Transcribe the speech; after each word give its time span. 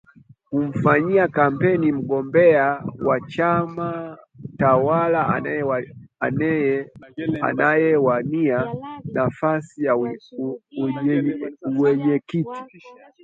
kumfanyia 0.49 1.27
kampeni 1.27 1.91
mgombea 1.91 2.83
wa 3.05 3.21
chama 3.21 4.17
tawala 4.57 5.27
anayewania 6.27 8.67
nafasi 9.11 9.83
ya 9.83 9.95
uenyekiti 11.79 12.45